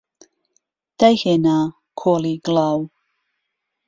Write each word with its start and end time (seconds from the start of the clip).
دایهێنا 0.99 1.57
کۆڵی 1.99 2.35
گڵاو 2.45 2.79